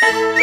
[0.00, 0.32] 嘅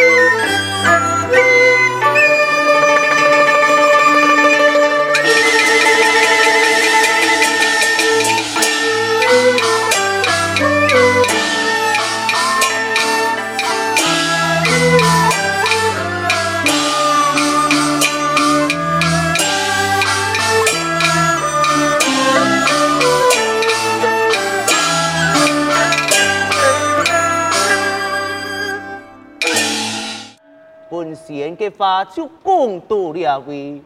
[32.06, 33.82] 就讲到了位，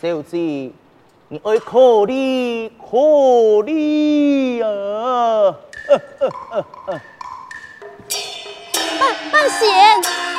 [0.00, 5.54] 小子，你爱考虑考虑啊！
[9.00, 10.35] 半半仙。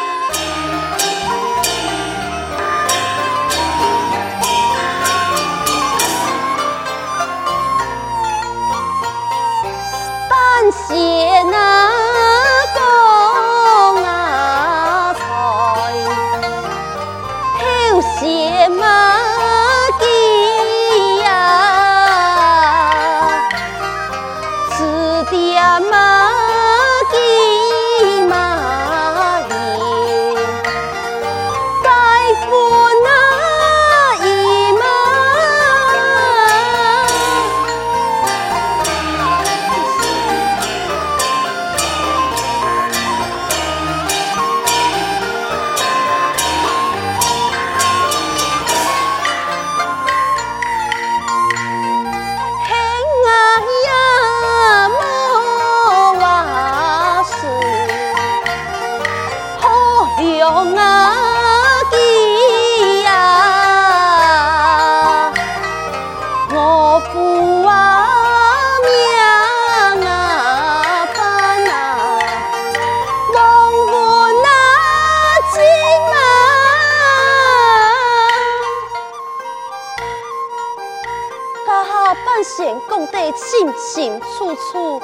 [83.57, 85.01] 清清楚楚，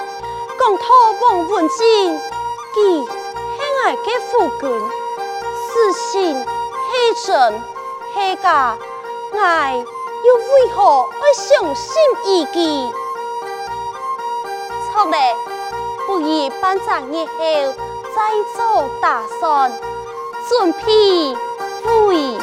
[0.60, 0.84] 讲透
[1.22, 2.20] 王文静，
[2.76, 3.10] 佢系
[3.84, 4.70] 爱嘅夫君，
[5.74, 7.32] 是心是真
[8.14, 8.78] 是假，
[9.34, 11.92] 爱又为何会伤心
[12.26, 12.92] 一记？
[14.92, 15.18] 错嘞，
[16.06, 17.34] 不如办葬以后
[18.14, 18.20] 再
[18.56, 19.72] 做打算，
[20.48, 21.36] 准备
[21.84, 22.38] 回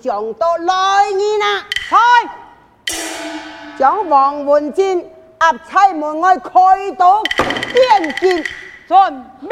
[0.00, 1.96] 将到来年啦，开
[3.78, 5.08] 将王文静
[5.40, 6.50] 押差门外开
[6.98, 7.22] 刀
[7.72, 8.44] 点进，
[8.86, 9.50] 准命。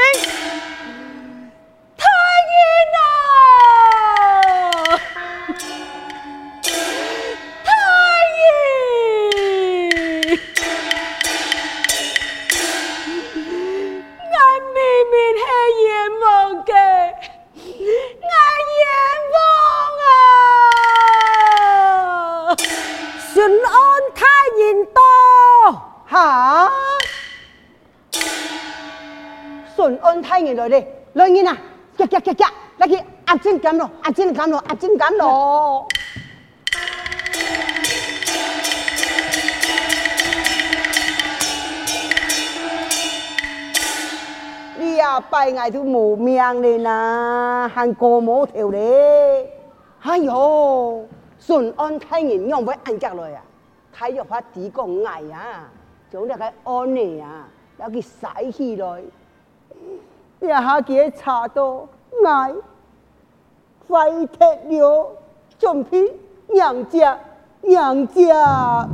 [30.69, 31.56] 太爷来，人啊！
[31.97, 35.87] 夹夹夹夹，来去阿进监咯，阿进监咯，阿进监咯。
[44.78, 49.48] 你呀，拜俺就无命咧呐，还过毛头咧。
[50.00, 51.06] 哎呦，
[51.38, 53.41] 顺安太爷让我按脚来呀，
[53.93, 55.71] 太爷怕地公爱呀，
[56.10, 57.47] 将那个安尼呀，
[57.78, 59.03] 要去晒起来。
[60.41, 61.86] 一下给查到
[62.26, 62.54] 爱
[63.86, 64.44] 快踢
[64.78, 65.12] 了，
[65.58, 66.12] 准备
[66.48, 67.19] 娘家
[67.62, 68.88] 娘家。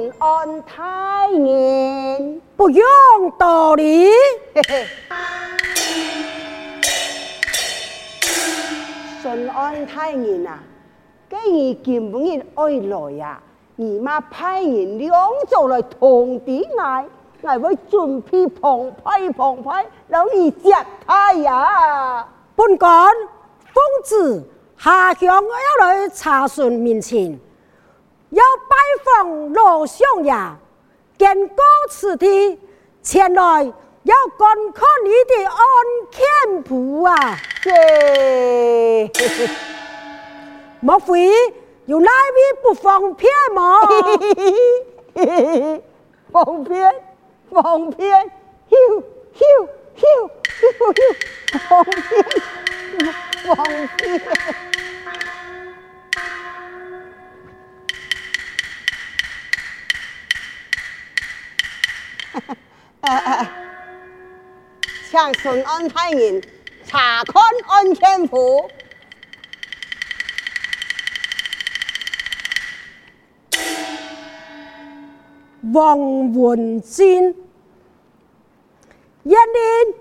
[0.00, 2.82] 顺安太爷，不用
[3.36, 4.08] 道理。
[9.20, 10.58] 顺安太人啊，
[11.28, 11.44] 既然
[11.84, 13.38] 今日爱来呀，
[13.76, 15.12] 姨妈派人两
[15.46, 17.04] 组来通知我，
[17.42, 20.74] 我会准备澎湃澎湃，让你接
[21.04, 22.26] 待呀。
[22.56, 23.06] 本官
[23.66, 24.42] 奉旨
[24.78, 27.38] 下乡要来查询民情，
[28.30, 30.32] 要拜访罗相爷，
[31.18, 31.56] 见过
[31.88, 32.58] 此地，
[33.02, 33.64] 前来
[34.04, 35.56] 要观看你的安
[36.10, 37.36] 检铺啊！
[37.62, 39.10] 对，
[40.80, 41.30] 莫非
[41.86, 43.80] 有哪位不方便吗？
[46.32, 46.94] 方便，
[47.50, 48.30] 方便，
[48.70, 49.02] 咻
[49.34, 49.42] 咻
[49.98, 50.02] 咻
[50.56, 50.62] 咻
[51.52, 52.24] 咻，方便，
[53.56, 53.56] 方
[53.98, 54.69] 便。
[65.10, 66.42] 请顺安太人
[66.84, 68.70] 查看安检铺。
[75.72, 77.22] 王文进，
[79.24, 79.94] 艳玲，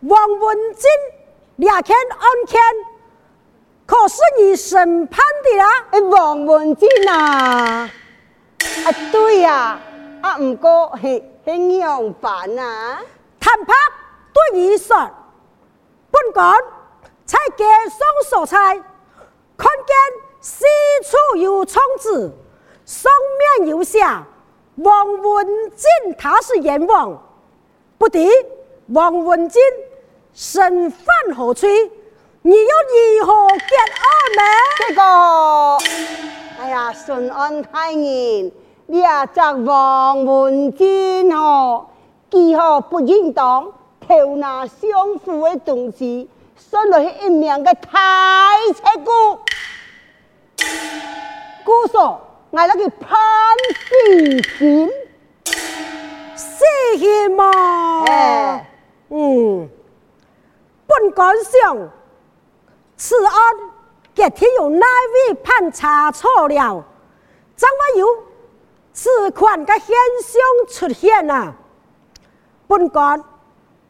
[0.00, 0.90] 王文进，
[1.56, 2.60] 两天安检，
[3.86, 5.86] 可是你审判的啦？
[5.92, 7.90] 哎，王文金啊，啊
[9.12, 9.80] 对呀，啊
[10.38, 13.00] 唔过系系样办啊？
[13.38, 13.74] 坦白
[14.32, 14.96] 对你说，
[16.10, 16.58] 本官
[17.26, 18.56] 在街上所在，
[19.56, 19.96] 看见
[20.40, 20.64] 四
[21.02, 22.32] 处有窗子。
[22.86, 23.10] 上
[23.58, 24.00] 面有写
[24.76, 27.18] 王文进，他是阎王，
[27.96, 28.28] 不敌
[28.88, 29.62] 王文进
[30.34, 31.90] 身犯何罪？
[32.42, 34.06] 你又如何结案
[34.36, 34.42] 呢？
[34.78, 38.52] 这个，哎呀，顺安太人，
[38.86, 41.86] 你啊，这王文进哦，
[42.30, 43.72] 几何不应当
[44.06, 49.38] 偷拿相府的东西，送来一名嘅太贼姑，
[51.64, 52.20] 姑嫂。
[52.50, 53.18] 我那个潘
[54.06, 54.90] 金金，
[56.36, 58.04] 是什么？
[58.06, 58.70] 哎，
[59.08, 59.68] 嗯，
[60.86, 61.76] 本官想
[62.96, 63.34] 此案
[64.14, 66.84] 今天有哪位判查错了，
[67.56, 68.06] 怎么有
[68.94, 71.52] 此款的现象出现啊？
[72.66, 73.22] 本官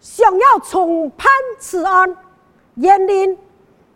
[0.00, 1.30] 想要重判
[1.60, 2.16] 此案，
[2.76, 3.38] 艳玲，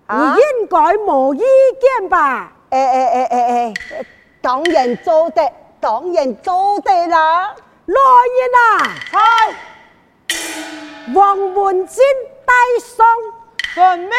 [0.06, 1.40] 啊、你应该无意
[1.80, 2.52] 见吧？
[2.70, 4.06] 诶诶诶诶诶。
[4.40, 5.50] 当然做得，
[5.80, 7.54] 当然做得啦！
[7.86, 7.94] 来
[8.36, 8.94] 人啊！
[10.28, 12.04] 系王文金
[12.44, 13.06] 带上
[13.74, 14.10] 遵命。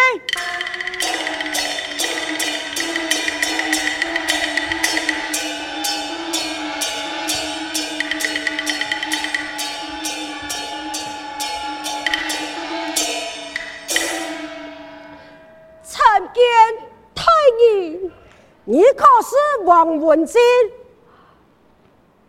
[18.72, 19.36] 你可是
[19.66, 20.40] 王文进，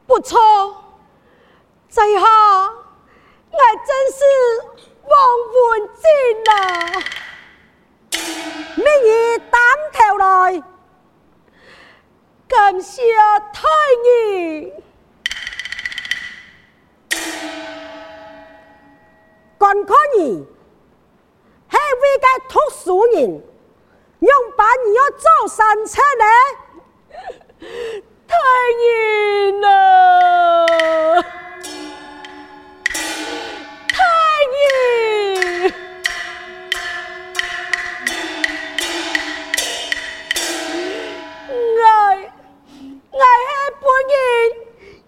[0.07, 0.41] 不错，
[1.91, 2.21] 在下
[3.51, 4.25] 我真是
[5.05, 5.13] 王
[5.53, 6.03] 文进
[6.51, 6.57] 啊！
[8.75, 9.61] 命你担
[9.93, 10.63] 头来，
[12.49, 13.03] 感谢
[13.53, 13.69] 太
[14.07, 14.73] 医。
[19.59, 20.43] 观看你，
[21.69, 23.43] 系位个读书人。
[24.21, 26.25] 用把你要做三餐呢？
[28.29, 28.37] 太
[28.79, 31.23] 硬了，
[33.89, 33.99] 太
[34.53, 35.73] 硬！
[41.49, 41.83] 我
[43.11, 43.51] 我系
[43.81, 44.15] 本人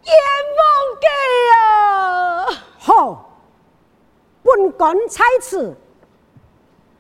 [0.05, 0.11] 阎
[0.57, 0.61] 王
[1.01, 1.07] 给
[1.55, 1.55] 啊！
[2.79, 2.91] 好，
[4.43, 5.77] 本官在此，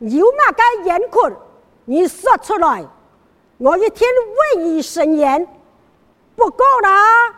[0.00, 1.34] 有嘛个严困？
[1.84, 2.84] 你说出来，
[3.58, 4.08] 我一天
[4.56, 5.46] 为你伸冤。
[6.36, 7.34] 不过啦，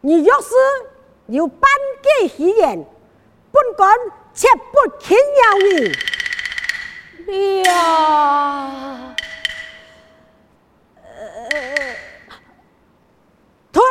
[0.00, 0.54] 你若是
[1.26, 1.70] 有半
[2.20, 2.86] 句虚言，
[3.50, 3.98] 本官
[4.34, 5.56] 绝不轻饶
[7.26, 7.62] 你。
[7.64, 9.16] 呀，
[11.02, 11.96] 呃，
[13.72, 13.82] 脱，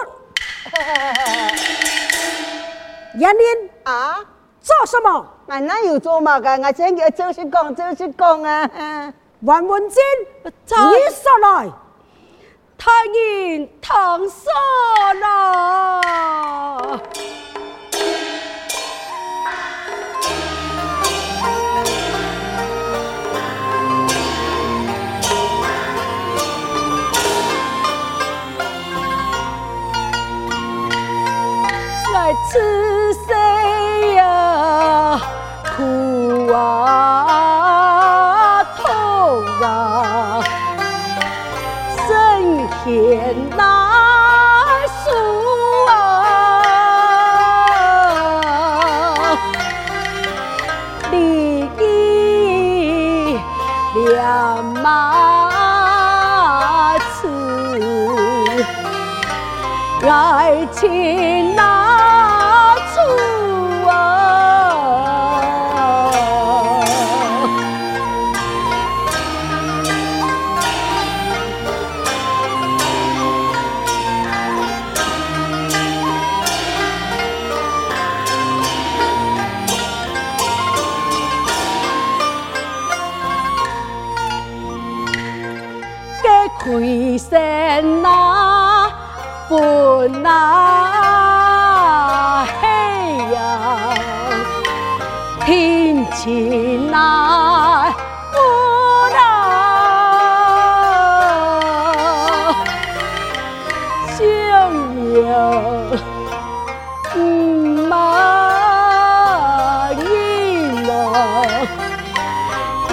[3.16, 4.24] 艳玲啊，
[4.62, 5.28] 做什么？
[5.48, 6.58] 我哪有做嘛噶？
[6.58, 9.14] 我真嘅就是讲，就是讲啊。
[9.46, 10.02] 王文进，
[10.66, 11.72] 在你说来，
[12.80, 14.28] 太阴堂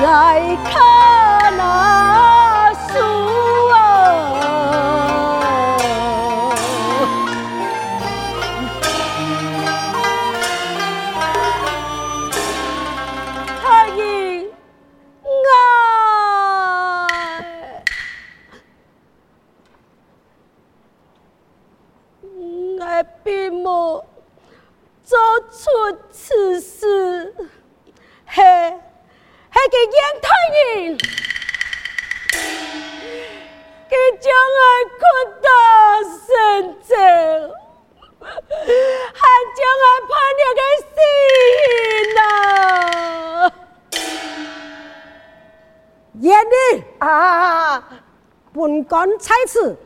[0.02, 2.41] 来看那，
[30.62, 30.96] 烟太人，
[33.88, 34.62] 佢将爱
[34.98, 35.02] 困
[35.42, 35.48] 到
[36.26, 36.28] 深
[36.88, 36.90] 圳，
[39.12, 39.20] 还
[39.56, 40.90] 将爱判了个死
[41.58, 41.66] 刑
[42.20, 42.22] 啊！
[46.20, 46.54] 燕妮
[47.00, 47.02] 啊！
[48.54, 49.76] 本官在此，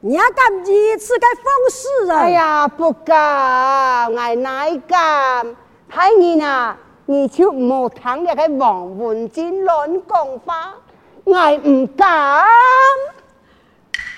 [0.00, 0.64] 你还敢如
[0.98, 2.20] 此该放肆啊？
[2.20, 5.56] 哎呀，不敢，我哪敢？
[5.88, 6.76] 太儿啊，
[7.08, 10.74] 你就唔好听那个王文静乱讲话，
[11.22, 12.44] 我唔敢。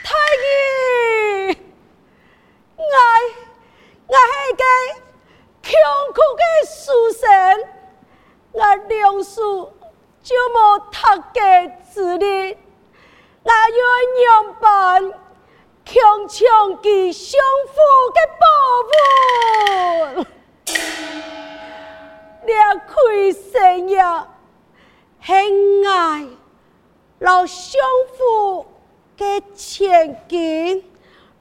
[0.02, 1.54] 太医，
[2.78, 2.82] 我
[4.06, 4.64] 我系个
[5.62, 5.70] 穷
[6.14, 7.28] 苦的书生，
[8.52, 9.70] 我两书
[10.22, 10.96] 就冇读
[11.38, 12.56] 嘅资历，
[13.42, 13.78] 我要
[14.24, 15.12] 样办
[15.84, 17.76] 强抢其相夫
[18.14, 18.46] 嘅宝
[20.22, 20.24] 物，
[22.44, 22.52] 你
[22.92, 24.28] 亏身呀，
[25.22, 25.32] 系
[25.86, 26.26] 爱
[27.18, 27.80] 老相
[28.16, 28.66] 夫。
[29.18, 30.84] 嘅前景，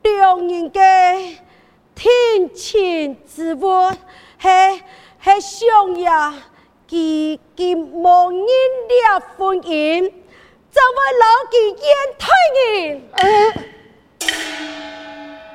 [0.02, 1.38] 两人嘅
[1.94, 3.98] 天亲之爱，
[4.42, 4.84] 系
[5.22, 6.34] 系想呀，
[6.88, 11.88] 结结无人了婚姻，就会老几烟
[12.18, 12.26] 太
[12.66, 13.08] 人，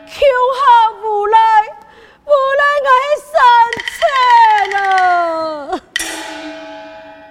[0.07, 0.15] 求
[0.55, 0.61] 下
[1.03, 1.62] 无赖，
[2.25, 3.35] 无赖我系三
[3.93, 5.81] 千啊！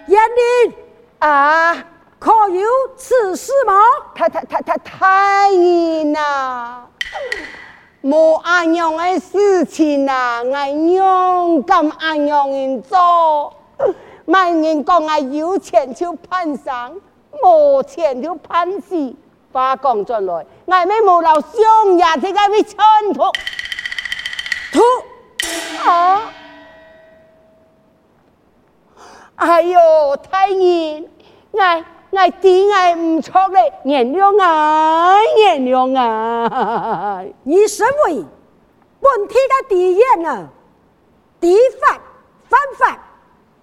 [0.07, 0.75] 燕妮
[1.19, 1.85] 啊！
[2.19, 3.73] 可有此事吗？
[4.13, 6.85] 太太太太太人呐，
[8.03, 13.53] 冇安样的事情呐，我勇敢安样人做，
[14.25, 16.93] 万人讲我有钱就攀上，
[17.41, 19.15] 冇钱就攀死。
[19.53, 23.23] 话讲转来，我妹冇留双牙，点解会穿土
[29.41, 29.79] 哎呦，
[30.17, 31.09] 太人，
[31.51, 31.59] 我。
[32.11, 33.71] 我点解唔错嘞？
[33.85, 37.23] 原谅啊，原谅啊！
[37.43, 38.25] 你身为
[38.99, 40.49] 本地的第一啊，
[41.39, 41.97] 地法
[42.49, 42.99] 犯法，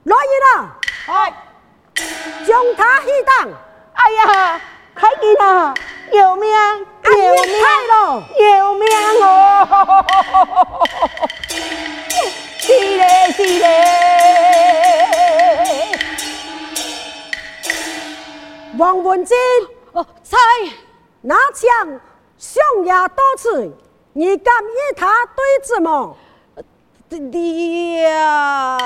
[0.05, 0.79] 来人啊！
[1.09, 1.31] 哎，
[2.47, 3.51] 将他起档！
[3.93, 4.61] 哎呀，
[4.97, 5.75] 太见啦，
[6.11, 7.53] 有命，有命
[7.91, 8.89] 咯，有命
[9.23, 10.07] 哦！
[12.69, 13.65] 是嘞，是嘞。
[18.77, 19.35] 王文静，
[19.93, 20.37] 哦，在
[21.23, 21.99] 拿枪
[22.37, 23.75] 凶牙多次，
[24.13, 26.15] 你敢与他对质吗？
[27.09, 28.77] 你呀，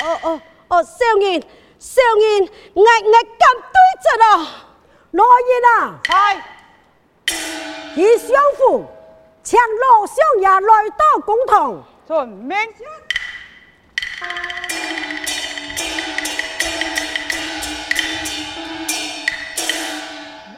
[0.00, 1.42] 哦哦哦，少年
[1.80, 4.46] 少年，我我敢对质啊！
[5.10, 5.98] 罗燕啊，
[7.26, 7.34] 系，
[8.00, 8.86] 以相府
[9.42, 12.56] 请罗凶牙来到公堂，遵命。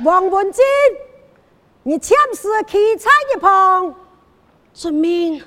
[0.02, 0.64] 王文金，
[1.82, 3.94] 你签诗气在一旁，
[4.72, 5.42] 遵命。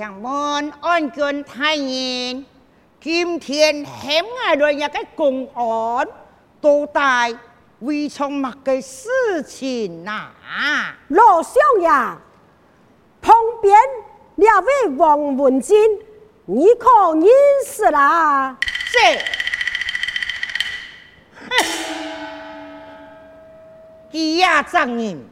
[0.00, 2.44] 安君太严，
[3.00, 6.08] 今天险爱来一个公安，
[6.60, 7.38] 到底
[7.80, 10.32] 为从乜嘅事情啊？
[11.08, 11.88] 老相爷，
[13.20, 13.76] 旁边
[14.36, 15.76] 两位王文金，
[16.46, 17.26] 你可认
[17.66, 18.56] 识啦？
[18.86, 18.98] 是。
[24.10, 25.22] 佢呀，证人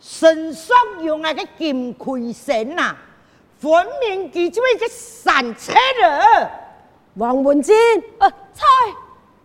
[0.00, 2.96] 身上用那个金盔绳呐，
[3.60, 6.50] 分明佢就系个散车了。
[7.14, 7.76] 王文静，
[8.18, 8.66] 呃，菜，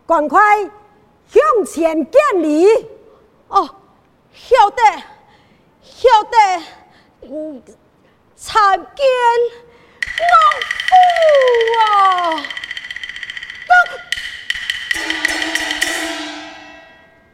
[0.07, 0.63] 赶快
[1.27, 2.65] 向前见礼。
[3.49, 3.69] 哦，
[4.33, 4.81] 晓得，
[5.81, 6.63] 晓得，
[7.23, 7.61] 嗯，
[8.35, 9.05] 参见
[10.05, 10.23] 岳
[10.61, 10.95] 父
[11.81, 12.43] 啊！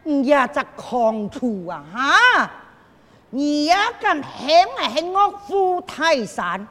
[0.04, 1.86] 你也在狂徒啊！
[1.94, 2.52] 哈，
[3.34, 6.68] 你呀敢喊我喊我富泰山？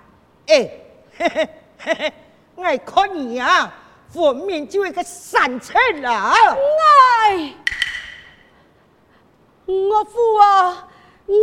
[0.47, 0.71] 哎，
[1.17, 1.49] 嘿嘿
[1.79, 2.13] 嘿嘿，
[2.55, 3.73] 我看你啊，
[4.13, 6.35] 分明就一个散车啦！
[7.29, 7.55] 哎，
[9.67, 10.87] 我富啊，
[11.27, 11.35] 我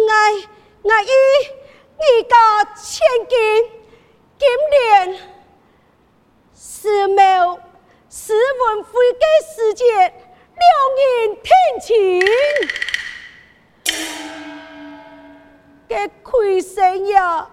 [0.84, 1.12] 我以
[1.98, 3.38] 你家千金
[4.38, 5.20] 金莲
[6.54, 7.58] 寺庙
[8.08, 9.84] 史文辉嘅世界。
[10.60, 10.66] 两
[10.98, 11.50] 人听
[11.82, 12.22] 情，
[15.90, 17.48] 这魁生呀，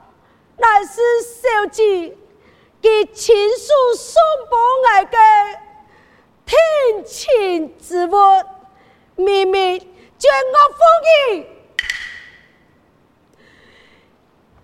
[0.57, 2.17] 乃是小姐
[2.83, 5.19] 给亲属送过来的
[6.45, 8.17] 听情之物，
[9.16, 9.79] 明明
[10.18, 10.81] 将我封
[11.33, 11.47] 印，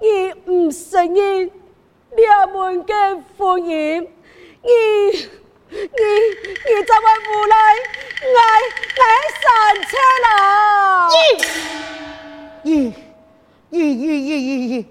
[0.01, 1.51] 你唔承认
[2.17, 4.09] 两门嘅婚姻，
[4.63, 4.71] 你。
[5.73, 7.55] 你你怎么不来？
[8.27, 8.41] 爱
[8.99, 9.03] 爱
[9.41, 9.45] 上
[9.87, 9.91] 车
[10.25, 10.29] 了？
[11.15, 11.15] 咦
[12.65, 12.69] 咦
[13.71, 14.87] 咦咦咦咦！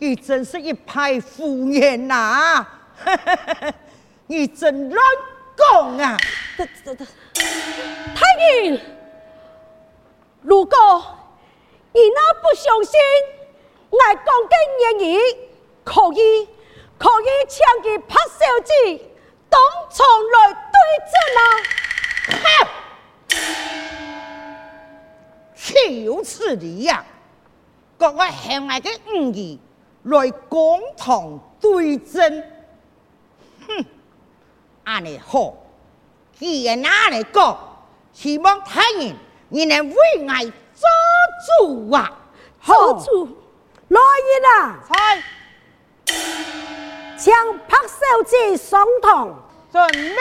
[0.00, 2.64] 你真是一派胡言呐！
[4.26, 5.02] 你真乱
[5.56, 6.16] 讲啊！
[8.14, 8.22] 太
[8.62, 8.80] 君，
[10.42, 10.76] 如果
[11.92, 13.00] 你那不相信，
[13.90, 15.18] 爱讲嘅言语，
[15.82, 16.46] 可以
[16.98, 18.70] 可以抢佢拍手机。
[19.48, 19.58] 当
[19.90, 20.76] 场来对
[21.08, 22.68] 阵啊！
[25.56, 27.04] 岂有此理呀！
[27.98, 29.58] 各位乡爱的五义
[30.04, 32.48] 来共同对阵，
[33.66, 33.84] 哼！
[34.84, 35.52] 安尼好，
[36.38, 37.58] 既然安尼讲，
[38.12, 39.12] 希望太爷
[39.48, 39.96] 你能为
[40.28, 40.54] 爱做
[41.58, 42.16] 主啊！
[42.60, 43.26] 好主，
[43.88, 44.78] 来人啊！
[47.18, 49.34] 将拍手机上堂，
[49.72, 50.16] 准备。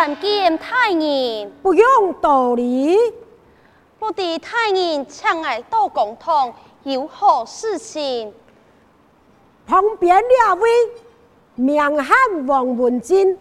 [0.00, 2.96] 参见太爷，不用道理。
[3.98, 8.32] 不知太爷请来多共同有好事情？
[9.66, 10.70] 旁边两位
[11.54, 13.36] 名汉王文金，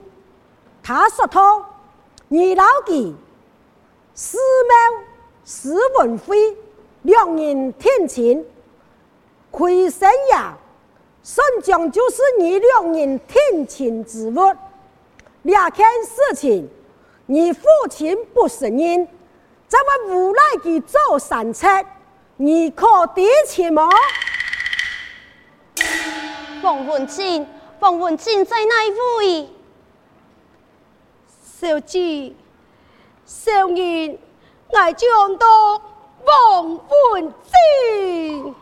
[0.84, 3.16] 他说他二老弟
[4.14, 5.04] 史某
[5.46, 6.58] 史文辉
[7.04, 8.46] 两人天晴，
[9.50, 10.58] 魁生呀，
[11.24, 14.54] 宋江就是你两人天晴之物。
[15.44, 16.70] 两件事情，
[17.26, 19.08] 你父亲不承认，
[19.68, 21.68] 怎么无赖地做善策？
[22.38, 23.90] 你可得起吗？
[26.62, 27.48] 王文静，
[27.80, 28.76] 王文静在哪
[29.20, 29.50] 位？
[31.42, 32.34] 小姐，
[33.26, 34.18] 小人
[34.74, 35.48] 爱将到
[36.26, 36.80] 王
[37.14, 37.34] 文
[38.32, 38.56] 静。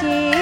[0.00, 0.39] 心。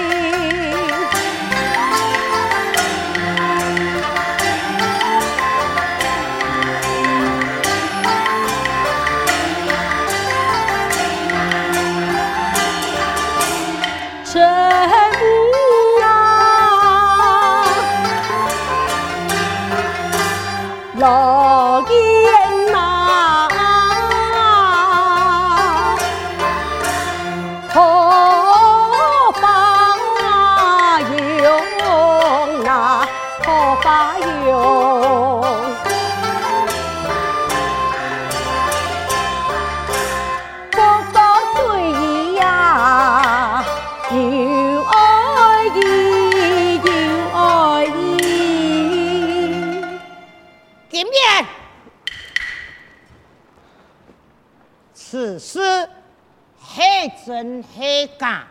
[58.08, 58.46] 真黑假，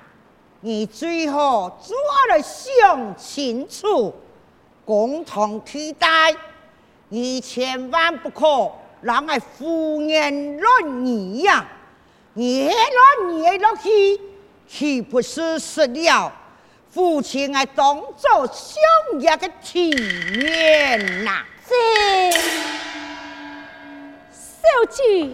[0.62, 1.96] 你最好做
[2.30, 4.14] 了想清楚，
[4.86, 6.36] 共同替代，
[7.10, 11.66] 你千万不可让我胡言乱语呀！
[12.34, 12.76] 你乱
[13.36, 14.20] 语落去，
[14.68, 16.32] 岂不是失了
[16.90, 21.44] 父亲爱当做相爷的体面呐？
[21.68, 21.74] 是，
[24.32, 25.30] 小姐。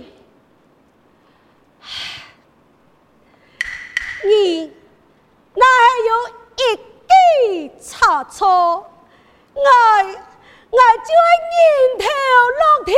[4.26, 4.72] 你
[5.54, 6.12] 那还有
[6.56, 6.62] 一
[7.10, 8.48] 记差错，
[9.54, 9.62] 我
[10.72, 11.68] 我就爱人
[12.00, 12.06] 头
[12.60, 12.92] 落地。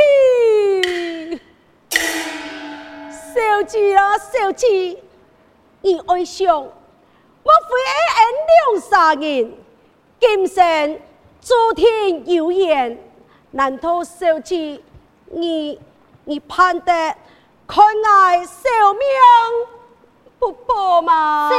[3.34, 4.98] 小姐啊，小姐，
[5.82, 6.70] 你爱想，我
[7.44, 7.70] 非
[8.16, 9.52] 恩两三人，
[10.18, 10.98] 今生
[11.42, 12.98] 注定有缘，
[13.50, 14.80] 难道小姐
[15.26, 15.78] 你
[16.24, 17.14] 你盼得
[17.66, 19.06] 看爱小命？
[20.38, 21.50] 不保吗？
[21.52, 21.56] 是。